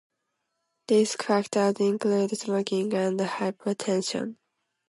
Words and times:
Risk 0.89 1.21
factors 1.21 1.75
include 1.79 2.31
smoking 2.35 2.91
and 2.95 3.19
hypertension. 3.19 4.37